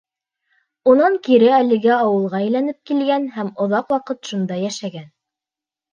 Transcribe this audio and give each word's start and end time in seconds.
Унан 0.93 1.17
кире 1.27 1.51
әлеге 1.57 1.93
ауылға 1.97 2.41
әйләнеп 2.47 2.79
килгән 2.93 3.29
һәм 3.39 3.53
оҙаҡ 3.67 3.95
ваҡыт 3.97 4.31
шунда 4.31 4.59
йәшәгән. 4.67 5.07